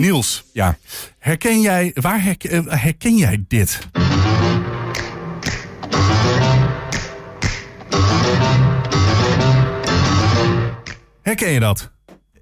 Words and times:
Niels, 0.00 0.44
Ja. 0.52 0.78
herken 1.18 1.60
jij, 1.60 1.90
waar 1.94 2.22
herken, 2.22 2.68
eh, 2.68 2.82
herken 2.82 3.16
jij 3.16 3.44
dit? 3.48 3.78
Herken 11.22 11.50
je 11.50 11.60
dat? 11.60 11.90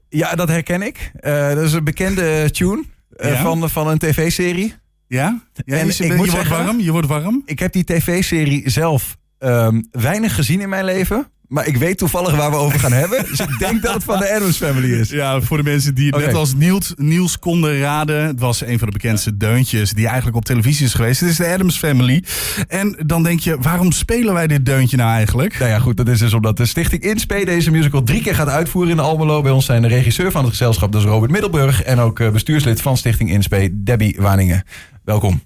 Ja, 0.09 0.35
dat 0.35 0.49
herken 0.49 0.83
ik. 0.83 1.11
Eh, 1.15 1.49
dat 1.49 1.65
is 1.65 1.73
een 1.73 1.85
bekende 1.85 2.51
tune 2.51 2.85
eh, 3.17 3.31
Ja? 3.33 3.43
van, 3.43 3.71
van 3.71 3.89
een 3.89 3.99
tv-serie. 3.99 4.75
Ja? 5.07 5.43
ja 5.65 5.77
En 5.77 5.87
je, 5.87 5.93
ik 5.93 5.99
je 5.99 6.07
moet 6.07 6.17
wordt 6.17 6.31
zeggen- 6.33 6.65
warm, 6.65 6.81
je 6.81 6.93
wordt 6.93 7.07
warm. 7.09 7.43
Ik 7.47 7.59
heb 7.59 7.73
die 7.73 7.85
tv-serie 7.85 8.71
zelf 8.71 9.17
ehm, 9.39 9.83
weinig 9.91 10.35
gezien 10.35 10.61
in 10.61 10.69
mijn 10.69 10.85
leven. 10.85 11.27
Maar 11.49 11.67
ik 11.67 11.77
weet 11.77 11.99
toevallig 11.99 12.37
waar 12.37 12.51
we 12.51 12.57
over 12.57 12.79
gaan 12.79 12.93
hebben. 12.93 13.25
Dus 13.29 13.41
ik 13.41 13.59
denk 13.59 13.83
dat 13.83 13.95
het 13.95 14.05
van 14.05 14.19
de 14.19 14.35
Adams 14.35 14.57
Family 14.57 14.93
is. 14.93 15.11
Ja, 15.11 15.41
voor 15.41 15.57
de 15.57 15.63
mensen 15.63 15.95
die 15.95 16.07
het 16.11 16.25
net 16.25 16.35
als 16.35 16.55
Niels, 16.55 16.93
Niels 16.97 17.39
konden 17.39 17.79
raden. 17.79 18.27
Het 18.27 18.41
was 18.41 18.61
een 18.61 18.79
van 18.79 18.87
de 18.87 18.93
bekendste 18.93 19.37
deuntjes 19.37 19.93
die 19.93 20.07
eigenlijk 20.07 20.37
op 20.37 20.45
televisie 20.45 20.87
is 20.87 20.95
geweest. 20.95 21.21
Het 21.21 21.29
is 21.29 21.37
de 21.37 21.47
Adams 21.47 21.79
Family. 21.79 22.25
En 22.69 22.97
dan 23.07 23.23
denk 23.23 23.41
je, 23.41 23.57
waarom 23.61 23.93
spelen 23.93 24.35
wij 24.35 24.47
dit 24.47 24.67
deuntje 24.67 24.97
nou 24.97 25.11
eigenlijk? 25.11 25.59
Nou 25.59 25.71
ja, 25.71 25.79
goed, 25.79 25.97
dat 25.97 26.09
is 26.09 26.19
dus 26.19 26.33
omdat 26.33 26.57
de 26.57 26.67
Stichting 26.67 27.03
Inspe 27.03 27.45
deze 27.45 27.71
musical 27.71 28.03
drie 28.03 28.23
keer 28.23 28.35
gaat 28.35 28.49
uitvoeren 28.49 28.91
in 28.91 28.97
de 28.97 29.03
Almelo. 29.03 29.43
Bij 29.43 29.53
ons 29.53 29.65
zijn 29.65 29.83
de 29.83 29.89
regisseur 29.89 30.31
van 30.31 30.41
het 30.41 30.51
gezelschap, 30.51 30.93
dat 30.93 31.01
is 31.01 31.07
Robert 31.09 31.31
Middelburg. 31.31 31.83
En 31.83 31.99
ook 31.99 32.21
eh, 32.21 32.31
bestuurslid 32.31 32.81
van 32.81 32.97
Stichting 32.97 33.31
Inspe, 33.31 33.71
Debbie 33.73 34.17
Waningen. 34.19 34.65
Welkom. 35.05 35.41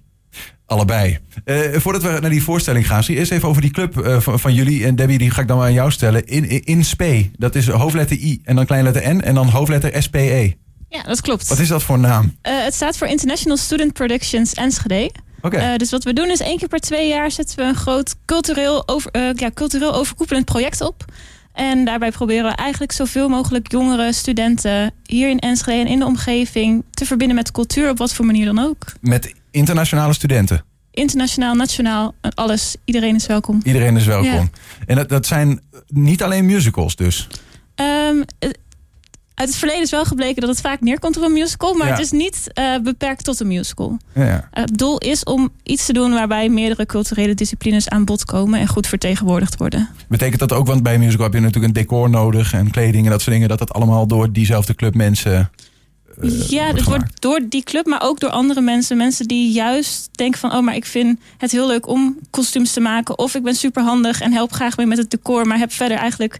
Allebei. 0.72 1.18
Eh, 1.44 1.56
voordat 1.72 2.02
we 2.02 2.18
naar 2.20 2.30
die 2.30 2.42
voorstelling 2.42 2.86
gaan, 2.86 3.04
zie 3.04 3.16
eerst 3.16 3.32
even 3.32 3.48
over 3.48 3.62
die 3.62 3.70
club 3.70 3.98
eh, 3.98 4.20
van, 4.20 4.40
van 4.40 4.54
jullie. 4.54 4.84
En 4.84 4.96
Debbie, 4.96 5.18
die 5.18 5.30
ga 5.30 5.40
ik 5.40 5.48
dan 5.48 5.56
maar 5.56 5.66
aan 5.66 5.72
jou 5.72 5.90
stellen. 5.90 6.26
In, 6.26 6.48
in, 6.48 6.64
Inspe, 6.64 7.30
dat 7.38 7.54
is 7.54 7.68
hoofdletter 7.68 8.16
I 8.16 8.40
en 8.44 8.56
dan 8.56 8.66
kleinletter 8.66 9.14
N 9.14 9.20
en 9.20 9.34
dan 9.34 9.48
hoofdletter 9.48 10.02
SPE. 10.02 10.54
Ja, 10.88 11.02
dat 11.02 11.20
klopt. 11.20 11.48
Wat 11.48 11.58
is 11.58 11.68
dat 11.68 11.82
voor 11.82 11.98
naam? 11.98 12.36
Eh, 12.42 12.52
het 12.64 12.74
staat 12.74 12.96
voor 12.96 13.06
International 13.06 13.56
Student 13.56 13.92
Productions 13.92 14.54
Enschede. 14.54 15.10
Oké. 15.42 15.74
Dus 15.76 15.90
wat 15.90 16.04
we 16.04 16.12
doen 16.12 16.30
is 16.30 16.40
één 16.40 16.58
keer 16.58 16.68
per 16.68 16.80
twee 16.80 17.08
jaar 17.08 17.30
zetten 17.30 17.56
we 17.56 17.62
een 17.62 17.74
groot 17.74 18.14
cultureel, 18.24 18.88
over, 18.88 19.10
ja, 19.36 19.50
cultureel 19.54 19.94
overkoepelend 19.94 20.44
project 20.44 20.80
op. 20.80 21.04
En 21.52 21.84
daarbij 21.84 22.10
proberen 22.10 22.50
we 22.50 22.56
eigenlijk 22.56 22.92
zoveel 22.92 23.28
mogelijk 23.28 23.72
jongere 23.72 24.12
studenten 24.12 24.92
hier 25.06 25.28
in 25.28 25.38
Enschede 25.38 25.80
en 25.80 25.86
in 25.86 25.98
de 25.98 26.04
omgeving 26.04 26.84
te 26.90 27.06
verbinden 27.06 27.36
met 27.36 27.52
cultuur 27.52 27.90
op 27.90 27.98
wat 27.98 28.14
voor 28.14 28.24
manier 28.24 28.44
dan 28.44 28.58
ook. 28.58 28.84
Met 29.00 29.34
internationale 29.52 30.12
studenten. 30.12 30.64
Internationaal, 30.90 31.54
nationaal, 31.54 32.14
alles. 32.34 32.76
Iedereen 32.84 33.14
is 33.14 33.26
welkom. 33.26 33.60
Iedereen 33.64 33.96
is 33.96 34.06
welkom. 34.06 34.30
Ja. 34.32 34.48
En 34.86 34.96
dat, 34.96 35.08
dat 35.08 35.26
zijn 35.26 35.60
niet 35.86 36.22
alleen 36.22 36.46
musicals 36.46 36.96
dus. 36.96 37.28
Ehm, 37.74 38.22
eh, 38.38 38.48
uit 39.34 39.48
het 39.48 39.56
verleden 39.58 39.82
is 39.82 39.90
wel 39.90 40.04
gebleken 40.04 40.40
dat 40.40 40.50
het 40.50 40.60
vaak 40.60 40.80
neerkomt 40.80 41.16
op 41.16 41.22
een 41.22 41.32
musical, 41.32 41.74
maar 41.74 41.86
Ja. 41.86 41.92
het 41.92 42.02
is 42.02 42.10
niet 42.10 42.50
eh, 42.52 42.78
beperkt 42.82 43.24
tot 43.24 43.40
een 43.40 43.46
musical. 43.46 43.98
Ja, 44.14 44.24
ja. 44.24 44.48
Eh, 44.50 44.62
Het 44.62 44.78
doel 44.78 44.98
is 44.98 45.24
om 45.24 45.50
iets 45.62 45.86
te 45.86 45.92
doen 45.92 46.12
waarbij 46.12 46.48
meerdere 46.48 46.86
culturele 46.86 47.34
disciplines 47.34 47.88
aan 47.88 48.04
bod 48.04 48.24
komen 48.24 48.60
en 48.60 48.66
goed 48.66 48.86
vertegenwoordigd 48.86 49.56
worden. 49.56 49.88
Betekent 50.08 50.40
dat 50.40 50.52
ook, 50.52 50.66
want 50.66 50.82
bij 50.82 50.94
een 50.94 51.00
musical 51.00 51.24
heb 51.24 51.34
je 51.34 51.40
natuurlijk 51.40 51.66
een 51.66 51.82
decor 51.82 52.10
nodig 52.10 52.52
en 52.52 52.70
kleding 52.70 53.04
en 53.04 53.10
dat 53.10 53.20
soort 53.20 53.32
dingen, 53.32 53.48
dat 53.48 53.58
dat 53.58 53.72
allemaal 53.72 54.06
door 54.06 54.32
diezelfde 54.32 54.74
club 54.74 54.94
mensen. 54.94 55.50
Eh, 56.20 56.48
ja, 56.48 56.64
wordt 56.64 56.78
het 56.78 56.82
gemaakt? 56.82 56.84
wordt 56.84 57.22
door 57.22 57.40
die 57.48 57.62
club, 57.62 57.86
maar 57.86 58.02
ook 58.02 58.20
door 58.20 58.30
andere 58.30 58.60
mensen. 58.60 58.96
Mensen 58.96 59.26
die 59.26 59.52
juist 59.52 60.08
denken 60.12 60.40
van, 60.40 60.52
oh, 60.52 60.62
maar 60.62 60.76
ik 60.76 60.84
vind 60.84 61.18
het 61.38 61.50
heel 61.50 61.66
leuk 61.66 61.88
om 61.88 62.18
kostuums 62.30 62.72
te 62.72 62.80
maken. 62.80 63.18
Of 63.18 63.34
ik 63.34 63.42
ben 63.42 63.54
superhandig 63.54 64.20
en 64.20 64.32
help 64.32 64.52
graag 64.52 64.76
mee 64.76 64.86
met 64.86 64.98
het 64.98 65.10
decor, 65.10 65.46
maar 65.46 65.58
heb 65.58 65.72
verder 65.72 65.96
eigenlijk 65.96 66.38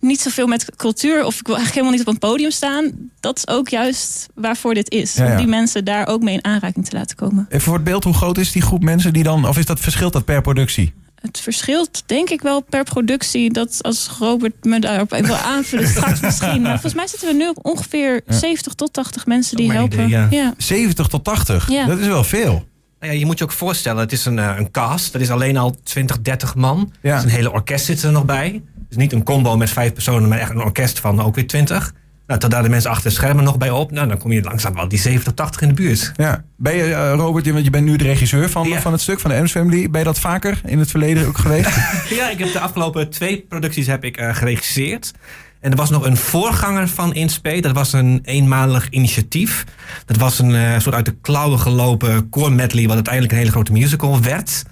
niet 0.00 0.20
zoveel 0.20 0.46
met 0.46 0.76
cultuur. 0.76 1.24
Of 1.24 1.38
ik 1.38 1.46
wil 1.46 1.56
eigenlijk 1.56 1.74
helemaal 1.74 1.92
niet 1.92 2.06
op 2.06 2.12
een 2.12 2.30
podium 2.30 2.50
staan. 2.50 2.92
Dat 3.20 3.36
is 3.36 3.48
ook 3.48 3.68
juist 3.68 4.28
waarvoor 4.34 4.74
dit 4.74 4.90
is. 4.90 5.14
Ja, 5.14 5.24
ja. 5.24 5.30
Om 5.30 5.36
die 5.36 5.46
mensen 5.46 5.84
daar 5.84 6.06
ook 6.06 6.22
mee 6.22 6.34
in 6.34 6.44
aanraking 6.44 6.84
te 6.88 6.96
laten 6.96 7.16
komen. 7.16 7.46
Even 7.48 7.60
voor 7.60 7.74
het 7.74 7.84
beeld, 7.84 8.04
hoe 8.04 8.14
groot 8.14 8.38
is 8.38 8.52
die 8.52 8.62
groep 8.62 8.82
mensen 8.82 9.12
die 9.12 9.22
dan, 9.22 9.48
of 9.48 9.58
is 9.58 9.66
dat 9.66 9.80
verschilt 9.80 10.12
dat 10.12 10.24
per 10.24 10.40
productie? 10.40 10.92
Het 11.22 11.40
verschilt 11.40 12.02
denk 12.06 12.30
ik 12.30 12.40
wel 12.42 12.60
per 12.60 12.84
productie. 12.84 13.52
Dat 13.52 13.78
als 13.80 14.10
Robert 14.18 14.64
me 14.64 14.80
daarop 14.80 15.12
even 15.12 15.26
wil 15.26 15.36
aanvullen, 15.56 15.88
straks 15.88 16.20
misschien. 16.20 16.62
Maar 16.62 16.70
volgens 16.72 16.94
mij 16.94 17.06
zitten 17.06 17.28
we 17.28 17.34
nu 17.34 17.48
op 17.48 17.58
ongeveer 17.62 18.20
70 18.26 18.72
tot 18.74 18.92
80 18.92 19.26
mensen 19.26 19.56
die 19.56 19.72
helpen. 19.72 19.98
idee, 19.98 20.08
ja. 20.08 20.26
ja. 20.30 20.54
70 20.56 21.06
tot 21.06 21.24
80, 21.24 21.68
Ja. 21.70 21.86
dat 21.86 21.98
is 21.98 22.06
wel 22.06 22.24
veel. 22.24 22.64
Nou 23.00 23.12
ja, 23.14 23.18
je 23.20 23.26
moet 23.26 23.38
je 23.38 23.44
ook 23.44 23.52
voorstellen, 23.52 24.00
het 24.00 24.12
is 24.12 24.24
een, 24.24 24.38
eh, 24.38 24.54
een 24.58 24.70
cast. 24.70 25.12
Dat 25.12 25.22
is 25.22 25.30
alleen 25.30 25.56
al 25.56 25.76
20, 25.82 26.20
30 26.22 26.54
man. 26.54 26.92
Ja. 27.00 27.14
Dus 27.14 27.24
een 27.24 27.30
hele 27.30 27.52
orkest 27.52 27.84
zit 27.84 28.02
er 28.02 28.12
nog 28.12 28.24
bij. 28.24 28.62
Dus 28.88 28.96
niet 28.96 29.12
een 29.12 29.22
combo 29.22 29.56
met 29.56 29.70
vijf 29.70 29.92
personen, 29.92 30.28
maar 30.28 30.38
echt 30.38 30.50
een 30.50 30.62
orkest 30.62 31.00
van 31.00 31.20
ook 31.22 31.34
weer 31.34 31.46
20. 31.46 31.92
Nou, 32.32 32.44
tot 32.44 32.52
daar 32.52 32.62
de 32.62 32.68
mensen 32.68 32.90
achter 32.90 33.08
de 33.10 33.16
schermen 33.16 33.44
nog 33.44 33.58
bij 33.58 33.70
op. 33.70 33.90
Nou, 33.90 34.08
dan 34.08 34.18
kom 34.18 34.32
je 34.32 34.42
langzaam 34.42 34.74
wel 34.74 34.88
die 34.88 34.98
70, 34.98 35.32
80 35.32 35.60
in 35.60 35.68
de 35.68 35.74
buurt. 35.74 36.12
Ja. 36.16 36.44
Ben 36.56 36.76
je, 36.76 36.82
eh, 36.94 37.12
Robert, 37.14 37.50
want 37.50 37.64
je 37.64 37.70
bent 37.70 37.84
nu 37.84 37.96
de 37.96 38.04
regisseur 38.04 38.48
van, 38.50 38.68
Ja. 38.68 38.80
van 38.80 38.92
het 38.92 39.00
stuk, 39.00 39.20
van 39.20 39.30
de 39.30 39.36
Adams 39.36 39.52
Family. 39.52 39.90
Ben 39.90 40.00
je 40.00 40.06
dat 40.06 40.18
vaker 40.18 40.60
in 40.64 40.78
het 40.78 40.90
verleden 40.90 41.26
ook 41.26 41.38
geweest? 41.38 41.70
Ja, 42.18 42.30
ik 42.30 42.38
heb 42.38 42.52
de 42.52 42.60
afgelopen 42.60 43.10
twee 43.10 43.44
producties 43.48 43.86
heb 43.86 44.04
ik 44.04 44.16
eh, 44.16 44.34
geregisseerd. 44.34 45.12
En 45.60 45.70
er 45.70 45.76
was 45.76 45.90
nog 45.90 46.04
een 46.06 46.16
voorganger 46.16 46.88
van 46.88 47.14
Inspe. 47.14 47.60
Dat 47.60 47.72
was 47.74 47.92
een 47.92 48.20
eenmalig 48.24 48.88
initiatief. 48.90 49.64
Dat 50.06 50.16
was 50.16 50.38
een 50.38 50.54
eh, 50.54 50.78
soort 50.78 50.94
uit 50.94 51.04
de 51.04 51.16
klauwen 51.20 51.58
gelopen 51.58 52.28
core 52.30 52.50
medley... 52.50 52.84
wat 52.86 52.94
uiteindelijk 52.94 53.32
een 53.32 53.38
hele 53.38 53.50
grote 53.50 53.72
musical 53.72 54.22
werd. 54.22 54.62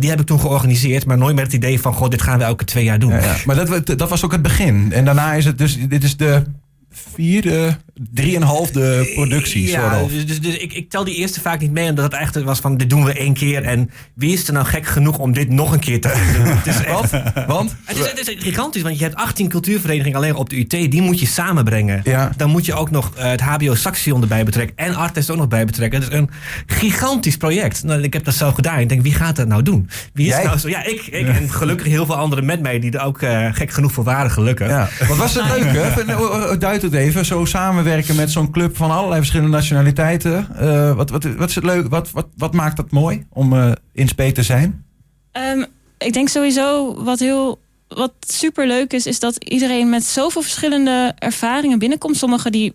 Die 0.00 0.10
heb 0.10 0.20
ik 0.20 0.26
toen 0.26 0.40
georganiseerd, 0.40 1.06
maar 1.06 1.18
nooit 1.18 1.34
met 1.34 1.44
het 1.44 1.52
idee 1.54 1.80
van... 1.80 1.94
goh, 1.94 2.08
dit 2.08 2.22
gaan 2.22 2.38
we 2.38 2.44
elke 2.44 2.64
twee 2.64 2.84
jaar 2.84 2.98
doen. 2.98 3.12
ja, 3.12 3.18
ja. 3.20 3.36
Maar 3.44 3.56
dat, 3.66 3.98
dat 3.98 4.08
was 4.08 4.24
ook 4.24 4.32
het 4.32 4.42
begin. 4.42 4.92
En 4.92 5.04
daarna 5.04 5.32
is 5.34 5.44
het 5.44 5.58
dus, 5.58 5.78
dit 5.88 6.04
is 6.04 6.16
de 6.16 6.42
vierde 6.92 7.78
vierde, 7.94 8.10
drieënhalfde 8.14 9.10
productie. 9.14 9.66
Ja, 9.66 10.02
dus, 10.02 10.26
dus, 10.26 10.40
dus 10.40 10.56
ik, 10.56 10.72
ik 10.72 10.90
tel 10.90 11.04
die 11.04 11.14
eerste 11.14 11.40
vaak 11.40 11.60
niet 11.60 11.70
mee, 11.70 11.88
omdat 11.88 12.04
het 12.04 12.20
echt 12.20 12.42
was 12.42 12.60
van... 12.60 12.76
dit 12.76 12.90
doen 12.90 13.04
we 13.04 13.12
één 13.12 13.34
keer 13.34 13.62
en 13.62 13.90
wie 14.14 14.32
is 14.32 14.46
er 14.46 14.52
nou 14.52 14.66
gek 14.66 14.86
genoeg 14.86 15.18
om 15.18 15.32
dit 15.32 15.48
nog 15.48 15.72
een 15.72 15.80
keer 15.80 16.00
te 16.00 16.32
doen? 16.36 16.56
Het 16.56 16.66
is 16.66 16.84
echt... 16.84 17.46
Want? 17.46 17.74
Het 17.84 17.98
is, 17.98 18.06
het 18.06 18.28
is 18.28 18.36
gigantisch, 18.38 18.82
want 18.82 18.98
je 18.98 19.04
hebt 19.04 19.16
18 19.16 19.48
cultuurverenigingen 19.48 20.16
alleen 20.16 20.34
op 20.34 20.50
de 20.50 20.58
UT. 20.58 20.70
Die 20.70 21.02
moet 21.02 21.20
je 21.20 21.26
samenbrengen. 21.26 22.00
Ja. 22.04 22.32
Dan 22.36 22.50
moet 22.50 22.66
je 22.66 22.74
ook 22.74 22.90
nog 22.90 23.12
eh, 23.16 23.30
het 23.30 23.40
HBO 23.40 23.74
Saxion 23.74 24.22
erbij 24.22 24.44
betrekken. 24.44 24.76
En 24.76 24.94
Artes 24.94 25.30
ook 25.30 25.36
nog 25.36 25.48
bij 25.48 25.64
betrekken. 25.64 26.00
Het 26.00 26.12
is 26.12 26.18
een 26.18 26.30
gigantisch 26.66 27.36
project. 27.36 27.82
Nou, 27.82 28.02
ik 28.02 28.12
heb 28.12 28.24
dat 28.24 28.34
zelf 28.34 28.54
gedaan. 28.54 28.78
Ik 28.78 28.88
denk, 28.88 29.02
wie 29.02 29.14
gaat 29.14 29.36
dat 29.36 29.46
nou 29.46 29.62
doen? 29.62 29.88
Wie 30.12 30.26
is 30.26 30.32
Jij? 30.32 30.44
nou 30.44 30.58
zo? 30.58 30.68
Ja, 30.68 30.84
ik. 30.84 31.06
ik 31.06 31.28
En 31.28 31.50
gelukkig 31.50 31.86
heel 31.86 32.06
veel 32.06 32.16
anderen 32.16 32.44
met 32.44 32.60
mij 32.60 32.78
die 32.78 32.90
er 32.90 33.04
ook 33.04 33.22
eh, 33.22 33.48
gek 33.52 33.70
genoeg 33.70 33.92
voor 33.92 34.04
waren, 34.04 34.30
gelukkig. 34.30 34.68
Ja. 34.68 34.88
Wat 35.08 35.16
was 35.16 35.34
het 35.34 35.44
leuk, 35.44 35.72
hè? 35.72 35.90
Van, 35.90 36.08
eh, 36.08 36.52
eh, 36.52 36.58
Duid 36.58 36.82
het 36.82 36.92
even. 36.94 37.24
Zo 37.24 37.44
samenwerken 37.82 38.16
met 38.16 38.30
zo'n 38.30 38.50
club 38.50 38.76
van 38.76 38.90
allerlei 38.90 39.18
verschillende 39.18 39.50
nationaliteiten. 39.50 40.56
Eh, 40.56 40.94
wat, 40.94 41.10
wat, 41.10 41.24
wat 41.24 41.48
is 41.48 41.54
het 41.54 41.64
leuk? 41.64 41.88
Wat, 41.88 42.10
wat, 42.10 42.26
wat 42.36 42.52
maakt 42.52 42.76
dat 42.76 42.90
mooi 42.90 43.26
om 43.30 43.52
eh 43.52 43.72
in 43.92 44.08
spe 44.08 44.32
te 44.32 44.42
zijn? 44.42 44.84
Ehm, 45.32 45.64
ik 45.98 46.12
denk 46.12 46.28
sowieso 46.28 46.94
wat 47.04 47.18
heel 47.18 47.60
wat 47.88 48.12
super 48.20 48.66
leuk 48.66 48.92
is, 48.92 49.06
is 49.06 49.20
dat 49.20 49.44
iedereen 49.44 49.88
met 49.88 50.04
zoveel 50.04 50.42
verschillende 50.42 51.12
ervaringen 51.18 51.78
binnenkomt. 51.78 52.16
Sommigen 52.16 52.52
die 52.52 52.74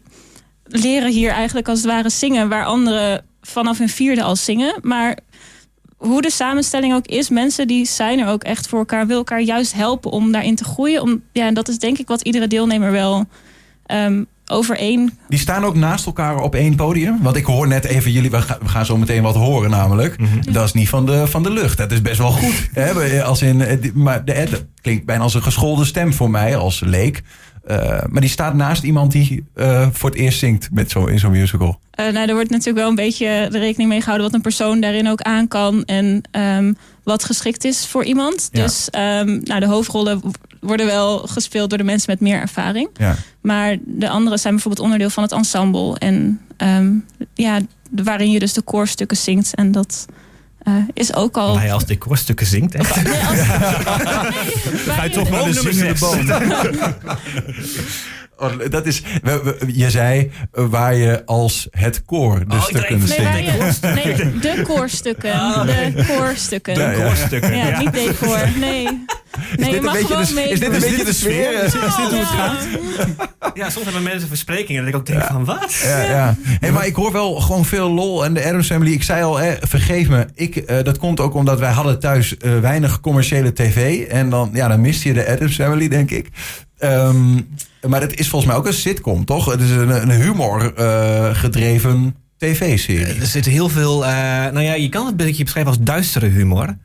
leren 0.63 1.11
hier 1.11 1.31
eigenlijk 1.31 1.67
als 1.67 1.81
het 1.81 1.91
ware 1.91 2.09
zingen, 2.09 2.49
waar 2.49 2.65
anderen 2.65 3.25
vanaf 3.41 3.77
hun 3.77 3.89
vierde 3.89 4.23
al 4.23 4.35
zingen. 4.35 4.79
Maar 4.81 5.17
hoe 5.97 6.21
de 6.21 6.31
samenstelling 6.31 6.93
ook 6.93 7.07
is, 7.07 7.29
mensen 7.29 7.67
die 7.67 7.85
zijn 7.85 8.19
er 8.19 8.27
ook 8.27 8.43
echt 8.43 8.67
voor 8.67 8.79
elkaar, 8.79 9.07
wil 9.07 9.17
elkaar 9.17 9.41
juist 9.41 9.73
helpen 9.73 10.11
om 10.11 10.31
daarin 10.31 10.55
te 10.55 10.63
groeien. 10.63 11.01
Om, 11.01 11.23
ja, 11.31 11.45
en 11.45 11.53
dat 11.53 11.67
is 11.67 11.79
denk 11.79 11.97
ik 11.97 12.07
wat 12.07 12.21
iedere 12.21 12.47
deelnemer 12.47 12.91
wel 12.91 13.25
ehm 14.47 14.57
overeen 14.57 15.17
Die 15.29 15.39
staan 15.39 15.63
ook 15.65 15.75
naast 15.75 16.05
elkaar 16.05 16.41
op 16.41 16.55
één 16.55 16.75
podium. 16.75 17.19
Want 17.21 17.35
ik 17.35 17.45
hoor 17.45 17.67
net 17.67 17.85
even 17.85 18.11
jullie, 18.11 18.29
we 18.29 18.41
gaan, 18.65 18.85
zo 18.85 18.97
meteen 18.97 19.21
wat 19.23 19.35
horen 19.35 19.69
namelijk. 19.69 20.15
Dat 20.51 20.65
is 20.65 20.73
niet 20.73 20.89
van 20.89 21.05
de, 21.05 21.27
van 21.27 21.43
de 21.43 21.49
lucht. 21.51 21.77
Dat 21.77 21.91
is 21.91 22.01
best 22.01 22.17
wel 22.17 22.31
goed. 22.31 22.69
hè? 22.73 22.93
We- 22.93 23.23
Als 23.23 23.41
in, 23.41 23.61
eh, 23.61 23.91
maar 23.93 24.25
de 24.25 24.33
Ed 24.33 24.65
klinkt 24.81 25.05
bijna 25.05 25.23
als 25.23 25.33
een 25.33 25.43
geschoolde 25.43 25.85
stem 25.85 26.13
voor 26.13 26.29
mij 26.29 26.55
als 26.57 26.79
leek. 26.85 27.21
Eh, 27.65 27.77
maar 28.09 28.21
die 28.21 28.29
staat 28.29 28.53
naast 28.53 28.83
iemand 28.83 29.11
die 29.11 29.43
eh, 29.53 29.87
voor 29.91 30.09
het 30.09 30.19
eerst 30.19 30.39
zingt 30.39 30.69
met 30.71 30.91
zo, 30.91 31.05
in 31.05 31.19
zo'n 31.19 31.31
musical. 31.31 31.79
Eh, 31.91 32.11
nou, 32.11 32.27
er 32.27 32.33
wordt 32.33 32.49
natuurlijk 32.49 32.77
wel 32.77 32.89
een 32.89 32.95
beetje 32.95 33.47
de 33.51 33.59
rekening 33.59 33.89
mee 33.89 33.99
gehouden 33.99 34.25
wat 34.25 34.35
een 34.35 34.41
persoon 34.41 34.79
daarin 34.81 35.09
ook 35.09 35.21
aan 35.21 35.47
kan 35.47 35.83
en 35.85 36.21
ehm, 36.31 36.73
wat 37.03 37.23
geschikt 37.23 37.63
is 37.65 37.87
voor 37.87 38.03
iemand. 38.03 38.49
Ja. 38.51 38.63
Dus 38.63 38.89
ehm, 38.89 39.39
nou, 39.43 39.59
de 39.59 39.65
hoofdrollen 39.67 40.21
worden 40.61 40.85
wel 40.85 41.17
gespeeld 41.17 41.69
door 41.69 41.77
de 41.77 41.83
mensen 41.83 42.11
met 42.11 42.19
meer 42.19 42.39
ervaring. 42.39 42.89
Ja. 42.93 43.15
Maar 43.41 43.75
de 43.85 44.09
anderen 44.09 44.39
zijn 44.39 44.53
bijvoorbeeld 44.53 44.83
onderdeel 44.85 45.09
van 45.09 45.23
het 45.23 45.31
ensemble. 45.31 45.97
En 45.99 46.41
ehm, 46.57 46.91
ja, 47.33 47.59
de- 47.89 48.03
waarin 48.03 48.31
je 48.31 48.39
dus 48.39 48.53
de 48.53 48.61
koorstukken 48.61 49.17
zingt. 49.17 49.55
En 49.55 49.71
dat 49.71 50.05
eh, 50.63 50.73
is 50.93 51.13
ook 51.15 51.37
al. 51.37 51.59
Hij 51.59 51.73
als 51.73 51.85
decorstukken 51.85 52.45
zingt. 52.45 52.75
Echt. 52.75 53.03
Nee, 53.03 53.13
als- 53.13 53.39
Ga 54.95 55.03
je 55.03 55.09
toch 55.09 55.29
naar 55.29 55.43
de 55.43 55.53
zingende 55.53 55.93
boom. 55.99 56.31
Oh, 58.39 58.51
dat 58.69 58.85
is, 58.85 59.01
je 59.67 59.89
zei 59.89 60.31
eh, 60.51 60.65
waar 60.69 60.95
je 60.95 61.25
als 61.25 61.67
het 61.71 62.05
koor 62.05 62.39
de 62.47 62.55
Oh, 62.55 62.63
stukken 62.63 62.97
Nee, 62.97 63.07
zingt. 63.07 63.79
je- 63.81 63.87
nee, 63.87 64.15
de 64.55 64.61
koorstukken. 64.63 65.33
Ah, 65.33 65.65
De 65.65 66.05
koorstukken. 66.17 66.73
De 66.73 66.79
Ja, 66.81 66.89
ja. 66.91 67.03
koorstukken. 67.05 67.55
Ja, 67.57 67.79
niet 67.79 67.93
decor. 67.93 68.39
Nee. 68.59 69.05
Nee, 69.57 69.73
je 69.73 69.81
mag 69.81 69.97
gewoon 69.99 70.25
de, 70.25 70.33
mee. 70.33 70.49
is 70.49 70.59
dit 70.59 70.73
een 70.73 70.79
beetje 70.79 71.03
de 71.05 71.13
sfeer? 71.13 71.63
Is 71.63 71.71
dit 71.71 71.81
hoe 71.81 72.05
het 72.05 72.11
Ja. 72.11 72.25
gaat? 72.25 72.67
Ja, 73.53 73.69
soms 73.69 73.85
hebben 73.85 74.03
mensen 74.03 74.27
versprekingen 74.27 74.81
dat 74.81 74.93
ik 74.93 74.99
ook 74.99 75.05
denk 75.05 75.23
van 75.23 75.45
wat? 75.45 75.73
Ja, 75.83 76.01
ja. 76.01 76.35
Hey, 76.59 76.71
maar 76.71 76.85
ik 76.85 76.95
hoor 76.95 77.11
wel 77.11 77.35
gewoon 77.35 77.65
veel 77.65 77.89
lol. 77.89 78.25
En 78.25 78.33
de 78.33 78.45
Adams 78.45 78.67
Family, 78.67 78.91
ik 78.91 79.03
zei 79.03 79.23
al, 79.23 79.37
hè, 79.37 79.53
vergeef 79.59 80.07
me. 80.09 80.25
Ik, 80.35 80.55
eh, 80.55 80.83
dat 80.83 80.97
komt 80.97 81.19
ook 81.19 81.33
omdat 81.33 81.59
wij 81.59 81.71
hadden 81.71 81.99
thuis 81.99 82.37
eh, 82.37 82.59
weinig 82.59 82.99
commerciële 82.99 83.53
tv. 83.53 84.05
En 84.07 84.29
dan, 84.29 84.49
ja, 84.53 84.67
dan 84.67 84.81
mist 84.81 85.03
je 85.03 85.13
de 85.13 85.27
Adams 85.27 85.55
Family, 85.55 85.87
denk 85.87 86.11
ik. 86.11 86.27
Ehm, 86.77 87.33
maar 87.87 88.01
het 88.01 88.19
is 88.19 88.27
volgens 88.29 88.51
mij 88.51 88.59
ook 88.59 88.67
een 88.67 88.73
sitcom, 88.73 89.25
toch? 89.25 89.51
Het 89.51 89.61
is 89.61 89.69
een, 89.69 89.89
een 89.89 90.21
humor 90.21 90.73
eh, 90.75 91.29
gedreven 91.35 92.15
tv-serie. 92.37 93.05
Er 93.19 93.25
zit 93.25 93.45
heel 93.45 93.69
veel. 93.69 94.05
eh, 94.05 94.11
nou 94.51 94.61
ja, 94.61 94.73
je 94.73 94.89
kan 94.89 95.01
het 95.07 95.19
een 95.19 95.25
beetje 95.25 95.43
beschrijven 95.43 95.73
als 95.73 95.81
duistere 95.83 96.25
humor. 96.27 96.77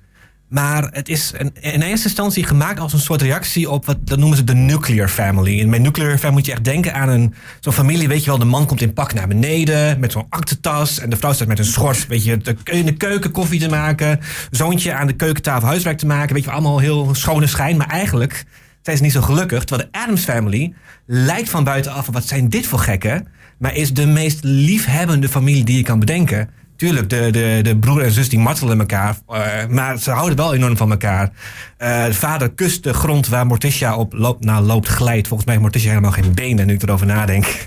Maar 0.52 0.88
het 0.90 1.08
is 1.08 1.32
in 1.60 1.80
eerste 1.82 2.06
instantie 2.06 2.44
gemaakt 2.44 2.80
als 2.80 2.92
een 2.92 2.98
soort 2.98 3.22
reactie 3.22 3.70
op 3.70 3.86
wat 3.86 3.96
dat 4.04 4.18
noemen 4.18 4.36
ze 4.36 4.44
de 4.44 4.54
nuclear 4.54 5.08
family. 5.08 5.60
En 5.60 5.70
bij 5.70 5.78
nuclear 5.78 6.10
family 6.18 6.32
moet 6.32 6.46
je 6.46 6.52
echt 6.52 6.64
denken 6.64 6.94
aan 6.94 7.08
een 7.08 7.34
zo'n 7.60 7.72
familie, 7.72 8.08
weet 8.08 8.20
je 8.24 8.30
wel, 8.30 8.38
de 8.38 8.44
man 8.44 8.66
komt 8.66 8.80
in 8.80 8.92
pak 8.92 9.14
naar 9.14 9.28
beneden 9.28 10.00
met 10.00 10.12
zo'n 10.12 10.26
aktentas 10.28 10.98
en 10.98 11.10
de 11.10 11.16
vrouw 11.16 11.32
staat 11.32 11.48
met 11.48 11.58
een 11.58 11.64
schort, 11.64 12.06
weet 12.06 12.24
je, 12.24 12.36
de- 12.36 12.56
in 12.64 12.86
de 12.86 12.92
keuken 12.96 13.30
koffie 13.30 13.60
te 13.60 13.68
maken, 13.68 14.20
zoontje 14.50 14.92
aan 14.94 15.06
de 15.06 15.12
keukentafel 15.12 15.68
huiswerk 15.68 15.98
te 15.98 16.06
maken, 16.06 16.34
weet 16.34 16.44
je, 16.44 16.50
allemaal 16.50 16.78
heel 16.78 17.14
schone 17.14 17.46
schijn, 17.46 17.76
maar 17.76 17.88
eigenlijk 17.88 18.44
zijn 18.82 18.96
ze 18.96 19.02
niet 19.02 19.12
zo 19.12 19.20
gelukkig. 19.20 19.64
Terwijl 19.64 19.88
de 19.92 19.98
Adams 19.98 20.24
family 20.24 20.72
lijkt 21.06 21.50
van 21.50 21.64
buitenaf, 21.64 22.06
wat 22.12 22.26
zijn 22.26 22.48
dit 22.48 22.66
voor 22.66 22.78
gekken? 22.78 23.26
Maar 23.58 23.74
is 23.74 23.92
de 23.94 24.06
meest 24.06 24.38
liefhebbende 24.42 25.28
familie 25.28 25.64
die 25.64 25.76
je 25.76 25.82
kan 25.82 25.98
bedenken. 25.98 26.48
Tuurlijk, 26.82 27.10
de, 27.10 27.30
de, 27.30 27.60
de 27.62 27.76
broer 27.78 28.02
en 28.02 28.10
zus 28.10 28.28
die 28.28 28.38
martelen 28.38 28.78
elkaar. 28.78 29.16
eh, 29.28 29.66
maar 29.68 29.98
ze 29.98 30.10
houden 30.10 30.36
wel 30.36 30.54
enorm 30.54 30.76
van 30.76 30.90
elkaar. 30.90 31.30
Eh, 31.76 32.04
de 32.04 32.14
vader 32.14 32.52
kust 32.52 32.82
de 32.82 32.94
grond 32.94 33.28
waar 33.28 33.46
Morticia 33.46 33.96
op 33.96 34.12
loopt, 34.12 34.44
nou, 34.44 34.64
loopt 34.64 34.88
glijdt. 34.88 35.28
Volgens 35.28 35.48
mij 35.48 35.54
heeft 35.58 35.66
Morticia 35.66 35.88
helemaal 35.88 36.12
geen 36.12 36.34
benen 36.34 36.66
nu 36.66 36.74
ik 36.74 36.82
erover 36.82 37.06
nadenk. 37.06 37.46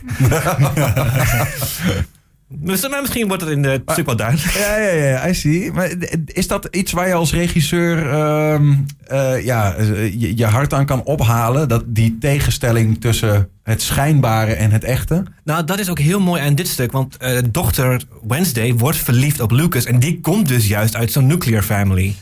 Maar 2.47 3.01
misschien 3.01 3.27
wordt 3.27 3.41
het 3.43 3.51
in 3.51 3.63
het 3.63 3.81
stuk 3.85 4.05
wel 4.05 4.15
duidelijk. 4.15 4.53
Ja, 4.53 4.77
ja, 4.77 4.91
ja, 4.91 5.27
I 5.27 5.33
see. 5.33 5.71
Maar 5.71 5.93
is 6.25 6.47
dat 6.47 6.67
iets 6.71 6.91
waar 6.91 7.07
je 7.07 7.13
als 7.13 7.33
regisseur 7.33 8.09
ehm, 8.09 8.73
eh, 9.07 9.45
ja, 9.45 9.73
eh, 9.73 10.21
je, 10.21 10.37
je 10.37 10.45
hart 10.45 10.73
aan 10.73 10.85
kan 10.85 11.03
ophalen? 11.03 11.67
Dat 11.67 11.83
die 11.87 12.17
tegenstelling 12.17 13.01
tussen 13.01 13.49
het 13.63 13.81
schijnbare 13.81 14.53
en 14.53 14.71
het 14.71 14.83
echte? 14.83 15.23
Nou, 15.43 15.63
dat 15.63 15.79
is 15.79 15.89
ook 15.89 15.99
heel 15.99 16.19
mooi 16.19 16.41
aan 16.41 16.55
dit 16.55 16.67
stuk. 16.67 16.91
Want 16.91 17.17
eh, 17.17 17.37
dochter 17.51 18.03
Wednesday 18.27 18.73
wordt 18.73 18.97
verliefd 18.97 19.39
op 19.39 19.51
Lucas. 19.51 19.85
En 19.85 19.99
die 19.99 20.19
komt 20.19 20.47
dus 20.47 20.67
juist 20.67 20.95
uit 20.95 21.11
zo'n 21.11 21.27
nuclear 21.27 21.63
family. 21.63 22.15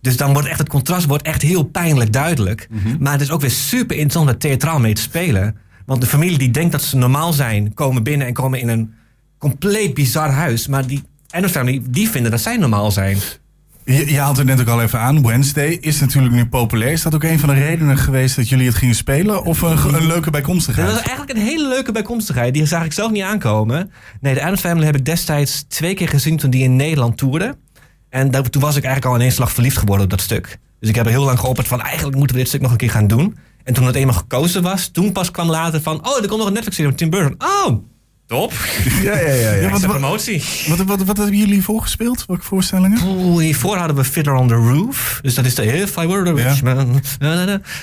Dus 0.00 0.16
dan 0.16 0.32
wordt 0.32 0.48
echt 0.48 0.58
het 0.58 0.68
contrast 0.68 1.06
wordt 1.06 1.26
echt 1.26 1.42
heel 1.42 1.62
pijnlijk 1.62 2.12
duidelijk. 2.12 2.68
Maar 2.98 3.12
het 3.12 3.20
is 3.20 3.30
ook 3.30 3.40
weer 3.40 3.50
super 3.50 3.96
interessant 3.96 4.26
om 4.26 4.30
daar 4.30 4.40
theatraal 4.40 4.78
mee 4.78 4.94
te 4.94 5.02
spelen. 5.02 5.56
Want 5.86 6.00
de 6.00 6.06
familie 6.06 6.38
die 6.38 6.50
denkt 6.50 6.72
dat 6.72 6.82
ze 6.82 6.96
normaal 6.96 7.32
zijn, 7.32 7.74
komen 7.74 8.02
binnen 8.02 8.26
en 8.26 8.32
komen 8.32 8.60
in 8.60 8.68
een 8.68 8.94
compleet 9.48 9.94
bizar 9.94 10.30
huis. 10.30 10.66
Maar 10.66 10.86
die 10.86 11.02
Adams 11.30 11.52
family, 11.52 11.82
die 11.88 12.08
vinden 12.10 12.30
dat 12.30 12.40
zij 12.40 12.56
normaal 12.56 12.90
zijn. 12.90 13.18
Je, 13.84 14.10
je 14.12 14.18
haalt 14.18 14.36
het 14.36 14.46
net 14.46 14.60
ook 14.60 14.68
al 14.68 14.82
even 14.82 14.98
aan. 15.00 15.26
Wednesday 15.26 15.78
is 15.80 16.00
natuurlijk 16.00 16.34
nu 16.34 16.46
populair. 16.46 16.92
Is 16.92 17.02
dat 17.02 17.14
ook 17.14 17.22
een 17.22 17.38
van 17.38 17.48
de 17.48 17.54
redenen 17.54 17.98
geweest 17.98 18.36
dat 18.36 18.48
jullie 18.48 18.66
het 18.66 18.74
gingen 18.76 18.94
spelen? 18.94 19.44
Of 19.44 19.62
een, 19.62 19.94
een 19.94 20.06
leuke 20.06 20.20
Dat 20.20 20.30
bijkomstigheid? 20.32 20.88
was 20.90 21.00
eigenlijk 21.02 21.30
een 21.30 21.44
hele 21.44 21.68
leuke 21.68 21.92
bijkomstigheid. 21.92 22.54
Die 22.54 22.66
zag 22.66 22.84
ik 22.84 22.92
zelf 22.92 23.10
niet 23.10 23.22
aankomen. 23.22 23.90
Nee, 24.20 24.34
de 24.34 24.42
Adams 24.42 24.60
Family 24.60 24.86
heb 24.86 24.96
ik 24.96 25.04
destijds 25.04 25.64
twee 25.68 25.94
keer 25.94 26.08
gezien 26.08 26.36
toen 26.36 26.50
die 26.50 26.62
in 26.62 26.76
Nederland 26.76 27.16
toerde. 27.16 27.56
En 28.08 28.30
daar- 28.30 28.50
toen 28.50 28.62
was 28.62 28.76
ik 28.76 28.84
eigenlijk 28.84 29.14
al 29.14 29.20
in 29.20 29.26
één 29.26 29.36
slag 29.36 29.52
verliefd 29.52 29.76
geworden 29.78 30.04
op 30.04 30.10
dat 30.10 30.20
stuk. 30.20 30.58
Dus 30.80 30.88
ik 30.88 30.94
heb 30.94 31.04
er 31.04 31.10
heel 31.10 31.24
lang 31.24 31.38
geopperd 31.38 31.68
van 31.68 31.80
eigenlijk 31.80 32.16
moeten 32.16 32.36
we 32.36 32.40
dit 32.42 32.48
stuk 32.50 32.60
nog 32.62 32.70
een 32.70 32.76
keer 32.76 32.90
gaan 32.90 33.06
doen. 33.06 33.36
En 33.64 33.74
toen 33.74 33.86
het 33.86 33.94
eenmaal 33.94 34.14
gekozen 34.14 34.62
was, 34.62 34.88
toen 34.88 35.12
pas 35.12 35.30
kwam 35.30 35.50
later 35.50 35.82
van... 35.82 36.06
Oh, 36.06 36.16
er 36.22 36.26
komt 36.28 36.38
nog 36.38 36.46
een 36.46 36.52
Netflix-serie 36.52 36.90
met 36.90 36.98
Tim 37.00 37.10
Burton. 37.10 37.34
Oh, 37.38 37.84
top. 38.32 38.52
Ja, 39.02 39.18
ja, 39.18 39.32
ja. 39.32 39.50
ja. 39.50 39.50
Ja, 39.62 39.70
Wat 39.70 39.86
promotie. 39.86 40.42
Wat, 40.68 40.78
wat, 40.78 41.02
wat 41.02 41.16
hebben 41.16 41.36
jullie 41.36 41.62
voorgespeeld? 41.62 42.24
Welke 42.26 42.44
voorstellingen? 42.44 42.98
Oeh, 43.06 43.42
hiervoor 43.42 43.76
hadden 43.76 43.96
we 43.96 44.04
Fiddler 44.04 44.34
on 44.34 44.48
the 44.48 44.54
Roof. 44.54 45.18
Dus 45.22 45.34
dat 45.34 45.44
is 45.44 45.54
de 45.54 45.66
If 45.66 45.96
I 45.96 46.06
Were 46.06 46.24
the 46.24 46.42
Ja. 46.42 46.48
Rich 46.48 46.62
Man. 46.62 47.02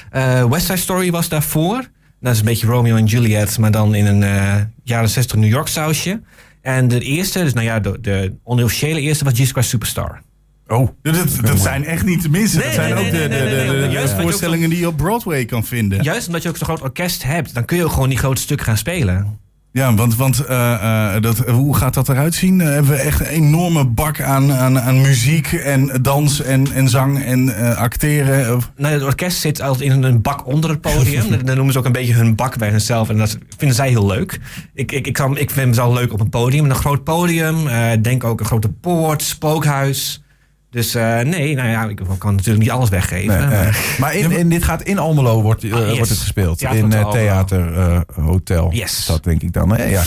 Eh, 0.09 0.45
West 0.45 0.65
Side 0.65 0.77
Story 0.77 1.11
was 1.11 1.29
daarvoor. 1.29 1.89
Dat 2.19 2.33
is 2.33 2.39
een 2.39 2.45
beetje 2.45 2.67
Romeo 2.67 2.95
en 2.95 3.05
Juliet, 3.05 3.57
maar 3.57 3.71
dan 3.71 3.95
in 3.95 4.05
een 4.05 4.23
eh, 4.23 4.55
jaren 4.83 5.09
60 5.09 5.37
New 5.37 5.49
York 5.49 5.67
sausje. 5.67 6.21
En 6.61 6.87
de 6.87 6.99
eerste, 6.99 7.43
dus 7.43 7.53
nou 7.53 7.65
ja, 7.65 7.79
de, 7.79 7.97
de 8.01 8.33
onofficiële 8.43 9.01
eerste 9.01 9.23
was 9.23 9.33
Jesus 9.33 9.51
Christ 9.51 9.69
Superstar. 9.69 10.21
Oh, 10.67 10.89
dat, 11.01 11.15
dat, 11.15 11.45
dat 11.45 11.59
zijn 11.59 11.85
echt 11.85 12.05
niet 12.05 12.21
de 12.21 12.29
minste. 12.29 12.57
Nee, 12.57 12.65
dat 12.65 12.75
zijn 12.75 12.93
nee, 12.93 13.05
ook 13.05 13.11
nee, 13.11 13.21
de, 13.21 13.27
nee, 13.27 13.39
de, 13.39 13.77
nee, 13.77 13.89
de, 13.89 13.99
ook 13.99 14.21
voorstellingen 14.21 14.69
die 14.69 14.79
je 14.79 14.87
op 14.87 14.97
Broadway 14.97 15.45
kan 15.45 15.65
vinden. 15.65 16.03
Juist 16.03 16.27
omdat 16.27 16.43
je 16.43 16.49
ook 16.49 16.57
zo'n 16.57 16.65
groot 16.65 16.81
orkest 16.81 17.23
hebt, 17.23 17.53
dan 17.53 17.65
kun 17.65 17.77
je 17.77 17.83
ook 17.83 17.91
gewoon 17.91 18.09
die 18.09 18.17
grote 18.17 18.41
stukken 18.41 18.65
gaan 18.65 18.77
spelen. 18.77 19.39
Ja, 19.71 19.94
want, 19.94 20.16
want 20.16 20.45
eh, 20.45 21.16
eh, 21.16 21.21
dat, 21.21 21.38
hoe 21.38 21.75
gaat 21.75 21.94
dat 21.94 22.10
eruit 22.10 22.36
zien? 22.36 22.62
Eh, 22.62 22.68
hebben 22.68 22.92
we 22.92 22.98
echt 22.98 23.19
een 23.19 23.25
enorme 23.25 23.86
bak 23.86 24.21
aan, 24.21 24.51
aan, 24.51 24.80
aan 24.80 25.01
muziek 25.01 25.51
en 25.51 26.00
dans 26.01 26.42
en, 26.42 26.71
en 26.74 26.89
zang 26.89 27.24
en 27.24 27.75
acteren? 27.75 28.62
Nou, 28.77 28.94
het 28.94 29.04
orkest 29.04 29.39
zit 29.39 29.62
altijd 29.62 29.92
in 29.92 30.04
een 30.04 30.21
bak 30.21 30.45
onder 30.48 30.69
het 30.69 30.81
podium. 30.81 31.30
Dat- 31.45 31.56
noemen 31.56 31.74
ze 31.74 31.80
ook 31.80 31.86
een 31.86 31.92
beetje 31.92 32.13
hun 32.13 32.36
bak 32.36 32.57
bij 32.57 32.69
hunzelf. 32.69 33.10
En 33.10 33.18
dat 33.18 33.38
vinden 33.57 33.75
zij 33.75 33.89
heel 33.89 34.06
leuk. 34.06 34.39
Ik, 34.74 34.92
ik, 34.92 35.07
ik, 35.07 35.13
kan, 35.13 35.38
ik 35.38 35.50
vind 35.51 35.68
het 35.68 35.75
wel 35.75 35.94
leuk 35.94 36.13
op 36.13 36.19
een 36.19 36.30
podium. 36.30 36.66
Een 36.66 36.75
groot 36.75 37.04
podium. 37.04 37.57
denk 38.01 38.24
ook 38.24 38.39
een 38.39 38.45
grote 38.45 38.69
poort, 38.69 39.21
spookhuis. 39.21 40.24
Dus 40.71 40.95
eh, 40.95 41.19
nee, 41.19 41.56
nou 41.56 41.69
ja, 41.69 41.83
ik 41.83 42.00
kan 42.18 42.31
natuurlijk 42.36 42.63
niet 42.63 42.71
alles 42.71 42.89
weggeven. 42.89 43.38
Nee, 43.39 43.48
maar- 43.48 43.68
eh, 43.68 44.00
maar 44.00 44.16
in, 44.16 44.31
in, 44.31 44.50
dit 44.50 44.63
gaat 44.63 44.81
in 44.81 44.98
Almelo 45.00 45.42
wordt, 45.42 45.63
eh, 45.63 45.74
Ah, 45.74 45.80
yes. 45.88 45.95
wordt 45.95 46.10
het 46.10 46.19
gespeeld. 46.19 46.57
Theater 46.57 46.80
in 46.80 46.86
uh, 46.92 46.95
Almelo. 46.95 47.12
Theater 47.12 47.77
eh, 47.77 48.00
Hotel. 48.25 48.69
Yes. 48.74 49.06
Dat 49.06 49.24
denk 49.24 49.42
ik 49.42 49.54
dan. 49.54 49.71
Hè? 49.75 49.83
Ja. 49.83 50.04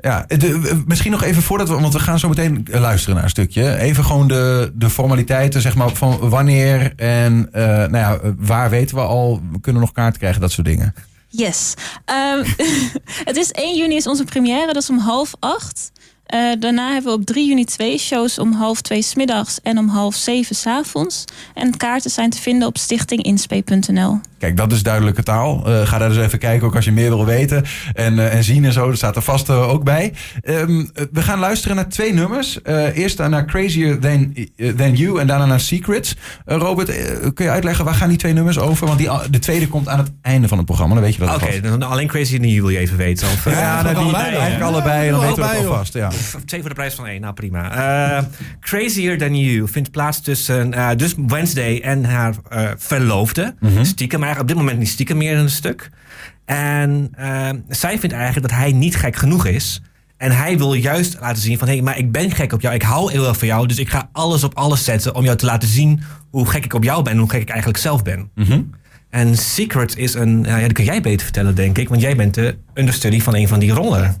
Ja, 0.00 0.24
de- 0.28 0.60
eh, 0.70 0.76
misschien 0.86 1.10
nog 1.10 1.22
even 1.22 1.42
voordat 1.42 1.68
we, 1.68 1.80
want 1.80 1.92
we 1.92 1.98
gaan 1.98 2.18
zo 2.18 2.28
meteen 2.28 2.66
eh, 2.70 2.80
luisteren 2.80 3.14
naar 3.14 3.24
een 3.24 3.30
stukje. 3.30 3.78
Even 3.78 4.04
gewoon 4.04 4.28
de, 4.28 4.72
de 4.74 4.90
formaliteiten, 4.90 5.60
zeg 5.60 5.74
maar, 5.74 5.90
van 5.90 6.18
wanneer 6.28 6.92
en 6.96 7.48
eh, 7.52 7.62
nou 7.66 7.96
ja, 7.96 8.18
waar 8.36 8.70
weten 8.70 8.96
we 8.96 9.02
al, 9.02 9.40
we 9.52 9.60
kunnen 9.60 9.82
nog 9.82 9.92
kaart 9.92 10.18
krijgen, 10.18 10.40
dat 10.40 10.52
soort 10.52 10.66
dingen. 10.66 10.94
Yes. 11.28 11.74
Ehm, 12.04 12.44
het 13.30 13.36
is 13.36 13.50
1 13.50 13.76
juni 13.76 13.96
is 13.96 14.06
onze 14.06 14.24
première, 14.24 14.66
dat 14.72 14.82
is 14.82 14.90
om 14.90 14.98
half 14.98 15.32
acht. 15.38 15.92
Eh, 16.30 16.52
daarna 16.58 16.92
hebben 16.92 17.12
we 17.12 17.18
op 17.18 17.26
3 17.26 17.48
juni 17.48 17.64
twee 17.64 17.98
shows 17.98 18.38
om 18.38 18.52
half 18.52 18.80
twee 18.80 19.02
smiddags 19.02 19.60
en 19.62 19.78
om 19.78 19.88
half 19.88 20.14
zeven 20.14 20.56
s'avonds. 20.56 21.24
En 21.54 21.76
kaarten 21.76 22.10
zijn 22.10 22.30
te 22.30 22.40
vinden 22.40 22.68
op 22.68 22.78
stichtinginspe.nl. 22.78 24.20
Kijk, 24.38 24.56
dat 24.56 24.72
is 24.72 24.82
duidelijke 24.82 25.22
taal. 25.22 25.66
Eh, 25.66 25.86
ga 25.86 25.98
daar 25.98 26.08
dus 26.08 26.18
even 26.18 26.38
kijken, 26.38 26.66
ook 26.66 26.74
als 26.74 26.84
je 26.84 26.92
meer 26.92 27.08
wil 27.08 27.24
weten. 27.24 27.64
En, 27.94 28.18
eh, 28.18 28.34
en 28.34 28.44
zien 28.44 28.64
en 28.64 28.72
zo, 28.72 28.86
dat 28.86 28.96
staat 28.96 29.16
er 29.16 29.22
vast 29.22 29.50
ook 29.50 29.84
bij. 29.84 30.12
Ehm, 30.42 30.80
eh, 30.94 31.04
we 31.12 31.22
gaan 31.22 31.38
luisteren 31.38 31.76
naar 31.76 31.88
twee 31.88 32.12
nummers. 32.12 32.62
Eh, 32.62 32.96
eerst 32.96 33.18
naar 33.18 33.44
Crazier 33.44 33.98
Than, 33.98 34.34
Than 34.76 34.94
You 34.94 35.20
en 35.20 35.26
daarna 35.26 35.46
naar 35.46 35.60
Secrets. 35.60 36.16
Robert, 36.44 36.92
kun 37.34 37.44
je 37.44 37.50
uitleggen, 37.50 37.84
waar 37.84 37.94
gaan 37.94 38.08
die 38.08 38.18
twee 38.18 38.32
nummers 38.32 38.58
over? 38.58 38.86
Want 38.86 38.98
die, 38.98 39.08
de 39.30 39.38
tweede 39.38 39.68
komt 39.68 39.88
aan 39.88 39.98
het 39.98 40.10
einde 40.22 40.48
van 40.48 40.56
het 40.56 40.66
programma, 40.66 40.94
dan 40.94 41.02
weet 41.02 41.14
je 41.14 41.20
dat 41.20 41.34
Oké, 41.34 41.60
dan 41.60 41.82
alleen 41.82 42.06
Crazy 42.06 42.34
in 42.34 42.48
You 42.48 42.60
wil 42.60 42.70
je 42.70 42.78
even 42.78 42.96
weten. 42.96 43.28
Of, 43.28 43.44
Ja, 43.44 43.82
nou, 43.82 43.94
die, 43.94 44.02
allebei, 44.02 44.24
eigenlijk 44.24 44.62
allebei, 44.62 45.06
en 45.06 45.12
dan 45.12 45.20
weten 45.20 45.36
we 45.36 45.42
Allebei, 45.42 45.62
het 45.62 45.70
alvast. 45.70 45.94
Ja. 45.94 46.10
Twee 46.44 46.60
voor 46.60 46.68
de 46.68 46.74
prijs 46.74 46.94
van 46.94 47.06
één, 47.06 47.20
nou 47.20 47.34
prima. 47.34 47.70
Eh, 48.18 48.24
Crazier 48.60 49.18
Than 49.18 49.38
You 49.38 49.68
vindt 49.68 49.90
plaats 49.90 50.20
tussen 50.20 50.74
eh, 50.74 50.88
dus 50.96 51.14
Wednesday 51.26 51.80
en 51.80 52.04
haar 52.04 52.34
eh, 52.48 52.70
verloofde. 52.76 53.54
Stiekem, 53.82 54.18
maar 54.20 54.28
eigenlijk 54.28 54.40
op 54.40 54.46
dit 54.48 54.56
moment 54.56 54.78
niet 54.78 54.88
stiekem 54.88 55.16
meer 55.16 55.32
in 55.32 55.38
een 55.38 55.50
stuk. 55.50 55.90
En 56.44 57.08
eh, 57.16 57.48
zij 57.68 57.98
vindt 57.98 58.14
eigenlijk 58.14 58.48
dat 58.48 58.58
hij 58.58 58.72
niet 58.72 58.96
gek 58.96 59.16
genoeg 59.16 59.46
is. 59.46 59.82
En 60.16 60.36
hij 60.36 60.58
wil 60.58 60.72
juist 60.74 61.16
laten 61.20 61.42
zien 61.42 61.58
van... 61.58 61.68
hé, 61.68 61.74
hey, 61.74 61.82
maar 61.82 61.98
ik 61.98 62.12
ben 62.12 62.30
gek 62.30 62.52
op 62.52 62.60
jou. 62.60 62.74
Ik 62.74 62.82
hou 62.82 63.12
heel 63.12 63.28
erg 63.28 63.38
van 63.38 63.48
jou. 63.48 63.66
Dus 63.66 63.78
ik 63.78 63.88
ga 63.88 64.08
alles 64.12 64.44
op 64.44 64.54
alles 64.54 64.84
zetten 64.84 65.14
om 65.14 65.24
jou 65.24 65.36
te 65.36 65.46
laten 65.46 65.68
zien... 65.68 66.02
hoe 66.30 66.46
gek 66.46 66.64
ik 66.64 66.74
op 66.74 66.84
jou 66.84 67.02
ben 67.02 67.12
en 67.12 67.18
hoe 67.18 67.30
gek 67.30 67.40
ik 67.40 67.48
eigenlijk 67.48 67.78
zelf 67.78 68.02
ben. 68.02 68.30
En 69.10 69.36
Secret 69.36 69.96
is 69.96 70.14
een... 70.14 70.40
nou 70.40 70.56
ja, 70.56 70.62
dat 70.62 70.72
kun 70.72 70.84
jij 70.84 71.00
beter 71.00 71.24
vertellen, 71.24 71.54
denk 71.54 71.78
ik. 71.78 71.88
Want 71.88 72.00
jij 72.00 72.16
bent 72.16 72.34
de 72.34 72.56
understudy 72.74 73.20
van 73.20 73.34
een 73.34 73.48
van 73.48 73.58
die 73.58 73.72
rollen. 73.72 74.16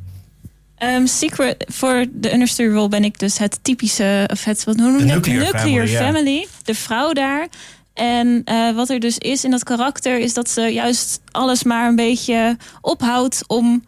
Ehm, 0.80 1.06
secret, 1.06 1.64
voor 1.68 2.04
de 2.12 2.32
understudy 2.32 2.68
role 2.74 2.88
ben 2.88 3.04
ik 3.04 3.18
dus 3.18 3.38
het 3.38 3.58
typische, 3.62 4.28
of 4.32 4.44
het, 4.44 4.64
wat 4.64 4.76
noem 4.76 4.92
je 4.92 4.98
De 4.98 5.06
dat? 5.06 5.14
nuclear 5.14 5.44
nuclear 5.54 5.86
family, 5.86 6.46
de 6.64 6.74
vrouw 6.74 7.12
daar. 7.12 7.48
En 7.94 8.42
eh, 8.44 8.74
wat 8.74 8.88
er 8.90 9.00
dus 9.00 9.18
is 9.18 9.44
in 9.44 9.50
dat 9.50 9.64
karakter, 9.64 10.18
is 10.18 10.34
dat 10.34 10.50
ze 10.50 10.60
juist 10.60 11.20
alles 11.30 11.62
maar 11.62 11.88
een 11.88 11.96
beetje 11.96 12.56
ophoudt 12.80 13.42
om 13.46 13.84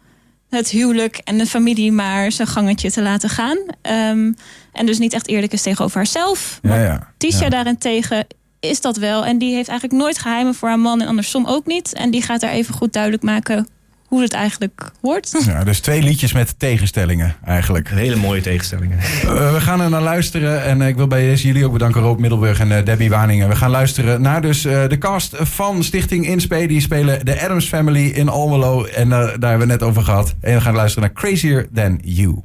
het 0.49 0.69
huwelijk 0.69 1.17
en 1.23 1.37
de 1.37 1.45
familie 1.45 1.91
maar 1.91 2.31
zijn 2.31 2.47
gangetje 2.47 2.91
te 2.91 3.01
laten 3.01 3.29
gaan. 3.29 3.57
Ehm, 3.81 4.31
en 4.73 4.85
dus 4.85 4.99
niet 4.99 5.13
echt 5.13 5.27
eerlijk 5.27 5.53
is 5.53 5.61
tegenover 5.61 5.97
haarzelf. 5.97 6.59
Ja, 6.61 6.69
Maar 6.69 6.79
ja. 6.79 7.07
Tisha 7.17 7.43
Ja. 7.43 7.49
daarentegen 7.49 8.27
is 8.59 8.81
dat 8.81 8.97
wel. 8.97 9.25
En 9.25 9.37
die 9.37 9.55
heeft 9.55 9.69
eigenlijk 9.69 10.01
nooit 10.01 10.19
geheimen 10.19 10.55
voor 10.55 10.69
haar 10.69 10.79
man 10.79 11.01
en 11.01 11.07
andersom 11.07 11.45
ook 11.45 11.65
niet. 11.65 11.93
En 11.93 12.11
die 12.11 12.21
gaat 12.21 12.41
daar 12.41 12.51
even 12.51 12.73
goed 12.73 12.93
duidelijk 12.93 13.23
maken 13.23 13.67
hoe 14.13 14.21
het 14.21 14.33
eigenlijk 14.33 14.91
hoort. 15.01 15.31
Ja, 15.45 15.63
dus 15.63 15.79
twee 15.79 16.01
liedjes 16.01 16.33
met 16.33 16.59
tegenstellingen 16.59 17.35
eigenlijk. 17.45 17.89
Hele 17.89 18.15
mooie 18.15 18.41
tegenstellingen. 18.41 18.97
Uh, 18.97 19.53
we 19.53 19.61
gaan 19.61 19.81
er 19.81 19.89
naar 19.89 20.01
luisteren. 20.01 20.63
En 20.63 20.79
uh, 20.79 20.87
ik 20.87 20.95
wil 20.95 21.07
bij 21.07 21.21
deze 21.21 21.47
jullie 21.47 21.65
ook 21.65 21.71
bedanken, 21.71 22.01
Roop 22.01 22.19
Middelburg 22.19 22.59
en 22.59 22.69
uh, 22.69 22.85
Debbie 22.85 23.09
Waningen. 23.09 23.49
We 23.49 23.55
gaan 23.55 23.69
luisteren 23.69 24.21
naar 24.21 24.41
dus 24.41 24.61
de 24.61 24.97
cast 24.99 25.35
van 25.35 25.83
Stichting 25.83 26.25
Inspe. 26.25 26.65
Die 26.65 26.81
spelen 26.81 27.25
de 27.25 27.41
Adams 27.41 27.67
Family 27.67 28.07
in 28.07 28.29
Almelo. 28.29 28.85
En 28.85 29.09
daar 29.09 29.29
hebben 29.29 29.59
we 29.59 29.65
net 29.65 29.83
over 29.83 30.03
gehad. 30.03 30.35
En 30.41 30.53
we 30.53 30.61
gaan 30.61 30.75
luisteren 30.75 31.09
naar 31.09 31.23
Crazier 31.23 31.67
Than 31.73 31.99
You. 32.01 32.41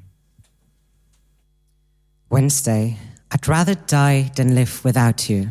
Wednesday. 2.29 2.97
I'd 3.35 3.47
rather 3.47 3.77
die 3.87 4.31
than 4.35 4.53
live 4.55 4.81
without 4.83 5.25
you. 5.25 5.51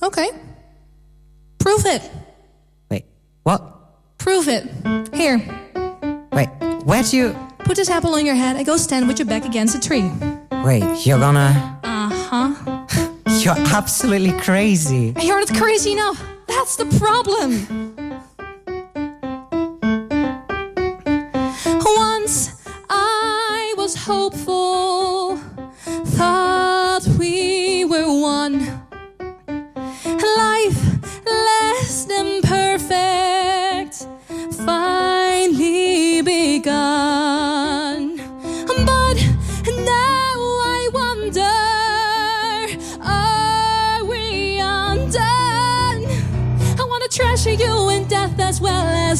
Okay. 0.00 0.30
Prove 1.56 1.86
it. 1.94 2.10
Wait, 2.88 3.04
what? 3.42 3.75
Prove 4.26 4.48
it. 4.48 4.66
Here. 5.14 5.38
Wait, 6.32 6.48
where'd 6.84 7.12
you. 7.12 7.32
Put 7.60 7.76
this 7.76 7.88
apple 7.88 8.12
on 8.16 8.26
your 8.26 8.34
head 8.34 8.56
and 8.56 8.66
go 8.66 8.76
stand 8.76 9.06
with 9.06 9.20
your 9.20 9.26
back 9.26 9.44
against 9.44 9.76
a 9.76 9.80
tree. 9.80 10.10
Wait, 10.64 11.06
you're 11.06 11.20
gonna. 11.20 11.78
Uh 11.84 12.10
huh. 12.10 13.08
You're 13.38 13.54
absolutely 13.72 14.32
crazy. 14.40 15.14
You're 15.20 15.38
not 15.38 15.54
crazy 15.54 15.92
enough. 15.92 16.20
That's 16.48 16.74
the 16.74 16.86
problem. 16.98 17.94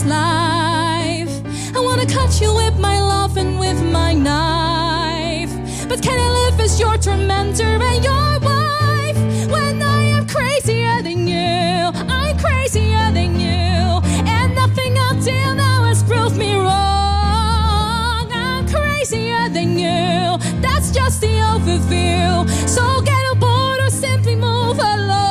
Life. 0.08 1.34
I 1.76 1.80
wanna 1.80 2.06
cut 2.06 2.40
you 2.40 2.54
with 2.54 2.78
my 2.78 3.00
love 3.00 3.36
and 3.36 3.58
with 3.58 3.82
my 3.82 4.12
knife. 4.14 5.52
But 5.88 6.02
can 6.02 6.18
I 6.18 6.28
live 6.40 6.60
as 6.60 6.78
your 6.80 6.96
tormentor 6.98 7.80
and 7.90 8.04
your 8.04 8.38
wife 8.40 9.18
when 9.50 9.82
I 9.82 10.02
am 10.16 10.26
crazier 10.26 11.02
than 11.02 11.26
you? 11.26 11.92
I'm 12.08 12.36
crazier 12.38 13.10
than 13.12 13.38
you, 13.38 14.00
and 14.36 14.54
nothing 14.54 14.96
until 14.98 15.54
now 15.54 15.84
has 15.84 16.02
proved 16.02 16.36
me 16.36 16.54
wrong. 16.54 18.26
I'm 18.32 18.66
crazier 18.68 19.48
than 19.48 19.78
you. 19.78 20.38
That's 20.60 20.90
just 20.90 21.20
the 21.20 21.34
overview. 21.52 22.48
So 22.68 23.00
get 23.02 23.32
aboard 23.32 23.80
or 23.80 23.90
simply 23.90 24.34
move 24.34 24.78
along. 24.78 25.26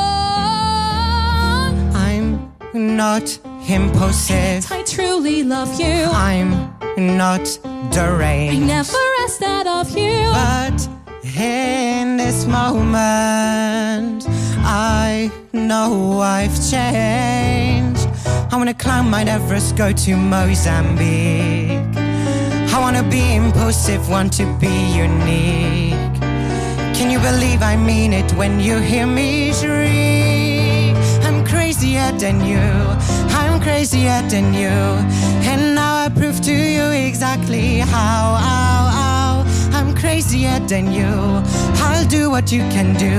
I'm 1.94 2.50
not 2.96 3.38
impulsive. 3.68 4.70
I 4.70 4.82
truly 4.82 5.42
love 5.42 5.80
you. 5.80 6.08
I'm 6.12 6.50
not 6.96 7.44
deranged. 7.90 8.62
I 8.62 8.66
never 8.66 8.98
asked 9.22 9.40
that 9.40 9.66
of 9.66 9.96
you. 9.96 10.30
But 10.32 10.88
in 11.36 12.16
this 12.16 12.46
moment, 12.46 14.26
I 14.64 15.30
know 15.52 16.20
I've 16.20 16.54
changed. 16.70 18.08
I 18.50 18.56
wanna 18.56 18.74
climb 18.74 19.10
Mount 19.10 19.28
Everest, 19.28 19.76
go 19.76 19.92
to 19.92 20.16
Mozambique. 20.16 21.80
I 22.74 22.78
wanna 22.78 23.02
be 23.02 23.34
impulsive, 23.34 24.08
want 24.08 24.32
to 24.34 24.44
be 24.60 24.74
unique. 24.94 26.20
Can 26.96 27.10
you 27.10 27.18
believe 27.18 27.62
I 27.62 27.76
mean 27.76 28.12
it 28.12 28.30
when 28.32 28.60
you 28.60 28.78
hear 28.78 29.06
me 29.06 29.52
shriek? 29.52 30.96
I'm 31.26 31.44
crazier 31.44 32.12
than 32.12 32.40
you, 32.44 32.64
crazier 33.66 34.22
than 34.30 34.54
you. 34.54 34.76
And 35.50 35.74
now 35.74 35.94
I 36.04 36.08
prove 36.08 36.40
to 36.42 36.52
you 36.52 36.84
exactly 37.08 37.78
how, 37.78 38.22
how, 38.48 38.82
how 38.98 39.32
I'm 39.76 39.92
crazier 39.92 40.60
than 40.68 40.92
you. 40.92 41.12
I'll 41.86 42.06
do 42.06 42.30
what 42.30 42.52
you 42.52 42.60
can 42.74 42.94
do. 42.94 43.18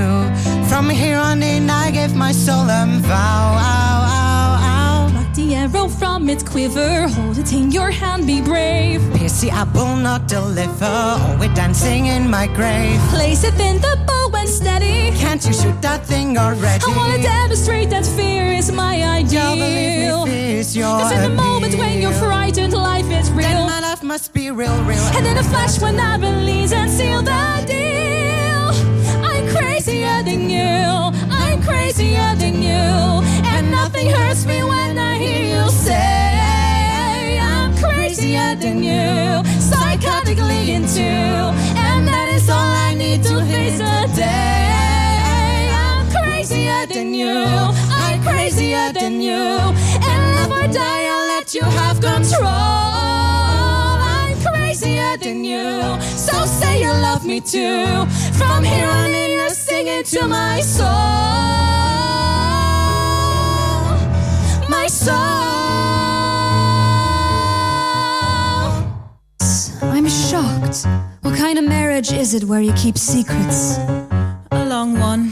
From 0.70 0.88
here 0.88 1.18
on 1.18 1.42
in, 1.42 1.68
I 1.68 1.90
give 1.90 2.14
my 2.16 2.30
a 2.30 2.82
vow. 3.10 3.42
Ow, 3.72 4.00
ow, 4.20 4.50
ow. 4.72 5.10
Pluck 5.12 5.34
the 5.34 5.54
arrow 5.54 5.86
from 5.86 6.30
its 6.30 6.42
quiver. 6.42 7.08
Hold 7.08 7.36
it 7.36 7.52
in 7.52 7.70
your 7.70 7.90
hand, 7.90 8.26
be 8.26 8.40
brave. 8.40 9.02
Pierce 9.16 9.42
the 9.42 9.50
apple, 9.50 9.96
not 9.96 10.28
deliver. 10.28 10.94
Oh, 11.20 11.36
we're 11.38 11.54
dancing 11.54 12.06
in 12.06 12.30
my 12.30 12.46
grave. 12.46 12.98
Place 13.10 13.44
it 13.44 13.60
in 13.60 13.76
the 13.82 13.98
and 14.06 14.17
steady. 14.58 15.16
Can't 15.16 15.42
you 15.46 15.52
shoot 15.52 15.78
that 15.82 16.00
thing 16.04 16.36
already? 16.36 16.84
I 16.86 16.96
wanna 16.96 17.22
demonstrate 17.22 17.90
that 17.90 18.06
fear 18.18 18.46
is 18.60 18.70
my 18.72 18.94
ideal. 19.18 19.54
me, 19.56 20.30
fear's 20.30 20.76
your 20.76 20.98
Cause 21.00 21.12
in 21.12 21.22
the 21.28 21.36
moment 21.46 21.74
when 21.80 21.94
you're 22.02 22.18
frightened, 22.26 22.74
life 22.74 23.10
is 23.20 23.30
real. 23.30 23.48
Then 23.48 23.66
my 23.74 23.80
life 23.88 24.02
must 24.02 24.32
be 24.32 24.50
real, 24.50 24.78
real. 24.90 25.06
And 25.16 25.24
in 25.30 25.36
a 25.44 25.46
flash 25.52 25.80
when 25.80 25.96
I 26.00 26.14
release 26.16 26.72
and 26.72 26.90
seal 26.98 27.22
the 27.32 27.44
deal 27.72 28.68
I'm 29.30 29.44
crazier 29.54 30.18
than 30.28 30.42
you 30.56 30.74
I'm 31.42 31.58
crazier 31.68 32.30
than 32.42 32.56
you 32.68 32.86
And 33.52 33.64
nothing 33.70 34.08
hurts 34.16 34.42
me 34.50 34.58
when 34.72 34.98
I 34.98 35.12
hear 35.24 35.42
you 35.54 35.64
say 35.70 37.38
I'm 37.54 37.70
crazier 37.82 38.50
than 38.62 38.76
you 38.82 39.06
Psychotically 39.70 40.62
into 40.76 41.08
is 42.38 42.48
all 42.50 42.72
I 42.88 42.94
need 42.94 43.22
to 43.24 43.36
face 43.50 43.78
the 43.78 43.98
day 44.14 45.70
I'm 45.84 46.06
crazier 46.10 46.86
than 46.86 47.12
you 47.12 47.36
I'm 48.04 48.22
crazier 48.22 48.92
than 48.92 49.20
you 49.20 49.44
And 50.10 50.20
live 50.36 50.52
or 50.58 50.66
die 50.80 51.04
I'll 51.12 51.26
let 51.34 51.54
you 51.56 51.64
have 51.80 51.96
control 52.00 52.78
I'm 54.14 54.34
crazier 54.46 55.16
than 55.24 55.44
you. 55.44 55.68
So 56.26 56.36
say 56.44 56.82
you 56.84 56.92
love 57.08 57.24
me 57.24 57.40
too. 57.40 58.06
From 58.38 58.62
here 58.62 58.88
on 58.88 59.10
in, 59.22 59.30
you're 59.38 59.56
singing 59.68 60.04
to 60.04 60.28
my 60.28 60.60
soul. 60.60 60.86
My 64.68 64.86
soul. 64.86 65.37
Is 72.06 72.32
it 72.32 72.44
where 72.44 72.60
you 72.60 72.72
keep 72.74 72.96
secrets? 72.96 73.76
A 74.52 74.64
long 74.64 75.00
one. 75.00 75.30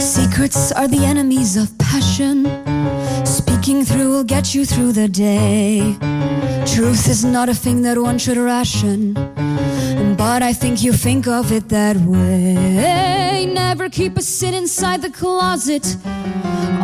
Secrets 0.00 0.72
are 0.72 0.88
the 0.88 1.04
enemies 1.04 1.58
of 1.58 1.76
passion. 1.76 2.46
Speaking 3.26 3.84
through 3.84 4.08
will 4.08 4.24
get 4.24 4.54
you 4.54 4.64
through 4.64 4.92
the 4.92 5.08
day. 5.08 5.94
Truth 6.64 7.06
is 7.06 7.22
not 7.22 7.50
a 7.50 7.54
thing 7.54 7.82
that 7.82 7.98
one 7.98 8.16
should 8.16 8.38
ration. 8.38 9.14
But 10.16 10.42
I 10.42 10.52
think 10.52 10.82
you 10.82 10.92
think 10.92 11.26
of 11.26 11.52
it 11.52 11.68
that 11.68 11.96
way. 11.96 13.46
Never 13.52 13.88
keep 13.88 14.16
a 14.16 14.22
sin 14.22 14.54
inside 14.54 15.02
the 15.02 15.10
closet. 15.10 15.96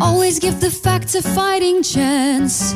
Always 0.01 0.39
give 0.39 0.59
the 0.59 0.71
facts 0.71 1.15
a 1.15 1.21
fighting 1.21 1.83
chance. 1.83 2.73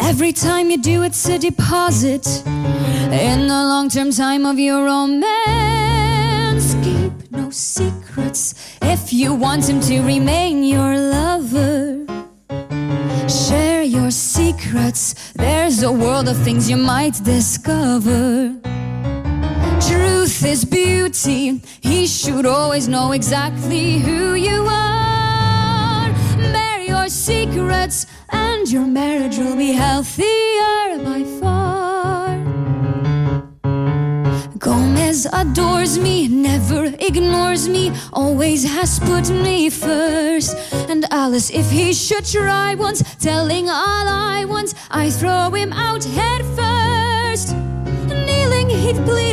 Every 0.00 0.32
time 0.32 0.70
you 0.70 0.78
do, 0.78 1.02
it's 1.02 1.28
a 1.28 1.38
deposit 1.38 2.26
in 2.46 3.46
the 3.46 3.62
long 3.72 3.88
term 3.88 4.10
time 4.10 4.46
of 4.46 4.58
your 4.58 4.84
romance. 4.84 6.74
Keep 6.82 7.30
no 7.30 7.50
secrets 7.50 8.54
if 8.80 9.12
you 9.12 9.34
want 9.34 9.68
him 9.68 9.80
to 9.80 10.00
remain 10.02 10.64
your 10.64 10.96
lover. 10.96 12.06
Share 13.28 13.82
your 13.82 14.10
secrets, 14.10 15.32
there's 15.34 15.82
a 15.82 15.92
world 15.92 16.28
of 16.28 16.36
things 16.38 16.70
you 16.70 16.76
might 16.76 17.22
discover. 17.22 18.56
Truth 20.42 20.54
is 20.54 20.64
beauty, 20.64 21.60
he 21.82 22.04
should 22.08 22.46
always 22.46 22.88
know 22.88 23.12
exactly 23.12 24.00
who 24.00 24.34
you 24.34 24.66
are. 24.68 26.10
Bear 26.36 26.80
your 26.80 27.08
secrets, 27.08 28.06
and 28.28 28.68
your 28.68 28.84
marriage 28.84 29.38
will 29.38 29.54
be 29.54 29.70
healthier 29.70 30.98
by 31.04 31.22
far. 31.38 32.38
Gomez 34.58 35.28
adores 35.32 35.96
me, 36.00 36.26
never 36.26 36.86
ignores 36.98 37.68
me, 37.68 37.92
always 38.12 38.64
has 38.64 38.98
put 38.98 39.30
me 39.30 39.70
first. 39.70 40.56
And 40.90 41.04
Alice, 41.12 41.50
if 41.50 41.70
he 41.70 41.92
should 41.92 42.24
try 42.24 42.74
once, 42.74 43.00
telling 43.20 43.68
all 43.68 44.08
I 44.08 44.44
want, 44.48 44.74
I 44.90 45.08
throw 45.08 45.50
him 45.50 45.72
out 45.72 46.02
head 46.02 46.44
first. 46.56 47.54
Kneeling, 48.08 48.70
he'd 48.70 48.96
plead, 49.04 49.31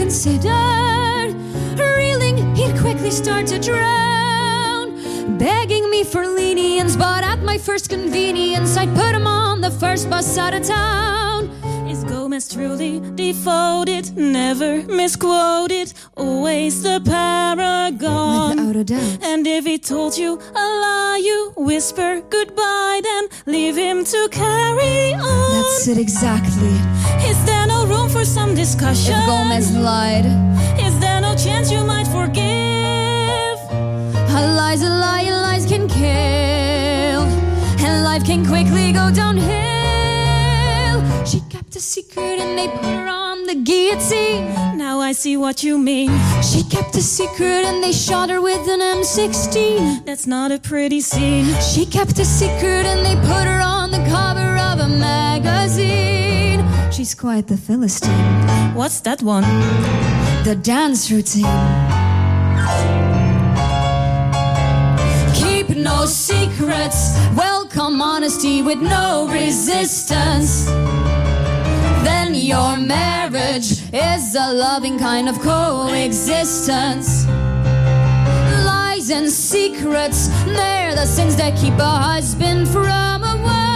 I'd 0.00 0.06
reconsider. 0.06 1.28
Reeling, 1.76 2.56
he'd 2.56 2.78
quickly 2.78 3.10
start 3.10 3.46
to 3.48 3.58
drown. 3.58 5.36
Begging 5.36 5.90
me 5.90 6.04
for 6.04 6.26
lenience, 6.26 6.96
but 6.96 7.22
at 7.22 7.42
my 7.42 7.58
first 7.58 7.90
convenience, 7.90 8.78
I'd 8.78 8.94
put 8.94 9.14
him 9.14 9.26
on 9.26 9.60
the 9.60 9.70
first 9.70 10.08
bus 10.08 10.38
out 10.38 10.54
of 10.54 10.64
town. 10.64 11.50
Is 11.86 12.02
Gomez 12.04 12.48
truly 12.48 13.00
devoted, 13.14 14.16
never 14.16 14.82
misquoted, 14.84 15.92
always 16.16 16.82
the 16.82 17.02
paragon? 17.04 18.56
Without 18.56 18.76
a 18.76 18.84
doubt. 18.84 19.18
And 19.22 19.46
if 19.46 19.66
he 19.66 19.78
told 19.78 20.16
you 20.16 20.38
a 20.54 20.66
lie, 20.82 21.20
you 21.22 21.52
whisper 21.56 22.22
goodbye, 22.30 23.00
then 23.02 23.28
leave 23.44 23.76
him 23.76 24.04
to 24.04 24.28
carry 24.32 25.12
on. 25.12 25.52
That's 25.52 25.88
it 25.88 25.98
exactly. 25.98 26.74
Is 27.28 27.44
there 27.44 27.59
for 28.12 28.24
some 28.24 28.54
discussion? 28.54 29.14
If 29.14 29.26
Gomez 29.26 29.72
lied, 29.76 30.26
Is 30.78 30.98
there 31.00 31.20
no 31.20 31.34
chance 31.36 31.70
you 31.70 31.84
might 31.84 32.06
forgive? 32.08 33.58
a 34.38 34.42
lie's 34.56 34.82
a 34.82 34.88
lie, 34.88 35.22
and 35.30 35.36
lies 35.42 35.64
can 35.66 35.86
kill, 35.88 37.22
and 37.84 38.04
life 38.04 38.24
can 38.24 38.44
quickly 38.46 38.92
go 38.92 39.10
downhill. 39.10 39.50
She 41.26 41.40
kept 41.54 41.76
a 41.76 41.80
secret, 41.80 42.38
and 42.40 42.56
they 42.58 42.68
put 42.68 42.92
her 43.00 43.08
on 43.08 43.46
the 43.46 43.54
guillotine. 43.54 44.44
Now 44.76 45.00
I 45.00 45.12
see 45.12 45.36
what 45.36 45.62
you 45.62 45.78
mean. 45.78 46.10
She 46.42 46.62
kept 46.64 46.96
a 46.96 47.02
secret, 47.02 47.64
and 47.68 47.82
they 47.84 47.92
shot 47.92 48.30
her 48.30 48.40
with 48.40 48.66
an 48.68 48.80
M16. 48.80 50.04
That's 50.04 50.26
not 50.26 50.50
a 50.52 50.58
pretty 50.58 51.00
scene. 51.00 51.46
She 51.60 51.84
kept 51.86 52.18
a 52.18 52.24
secret, 52.24 52.84
and 52.92 53.04
they 53.06 53.16
put 53.28 53.44
her 53.52 53.60
on 53.60 53.90
the 53.90 54.02
cover 54.16 54.56
of 54.70 54.78
a 54.80 54.88
magazine. 54.88 55.99
She's 57.00 57.14
quite 57.14 57.46
the 57.46 57.56
Philistine. 57.56 58.74
What's 58.74 59.00
that 59.00 59.22
one? 59.22 59.44
the 60.44 60.54
dance 60.54 61.10
routine. 61.10 61.44
Keep 65.32 65.78
no 65.78 66.04
secrets, 66.04 67.16
welcome 67.34 68.02
honesty 68.02 68.60
with 68.60 68.82
no 68.82 69.30
resistance. 69.32 70.66
Then 72.04 72.34
your 72.34 72.76
marriage 72.76 73.70
is 73.94 74.34
a 74.34 74.52
loving 74.52 74.98
kind 74.98 75.26
of 75.26 75.40
coexistence. 75.40 77.26
Lies 78.66 79.08
and 79.08 79.30
secrets, 79.30 80.28
they're 80.44 80.94
the 80.94 81.06
sins 81.06 81.34
that 81.36 81.56
keep 81.58 81.78
a 81.78 81.94
husband 82.08 82.68
from 82.68 83.24
a 83.24 83.36
wife. 83.42 83.70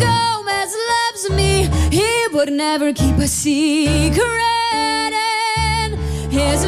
Gomez 0.00 0.21
loves 1.22 1.36
me, 1.36 1.68
he 1.90 2.26
would 2.32 2.52
never 2.52 2.92
keep 2.92 3.16
a 3.18 3.26
secret. 3.26 4.22
And 5.14 5.94
his 6.32 6.64